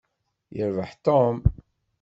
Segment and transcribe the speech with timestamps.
[0.55, 1.37] Yerbeḥ Tom.